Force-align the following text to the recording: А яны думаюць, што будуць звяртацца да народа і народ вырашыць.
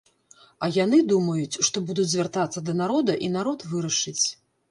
А 0.67 0.69
яны 0.83 0.99
думаюць, 1.11 1.59
што 1.67 1.83
будуць 1.89 2.07
звяртацца 2.15 2.65
да 2.69 2.73
народа 2.81 3.13
і 3.27 3.31
народ 3.37 3.59
вырашыць. 3.75 4.25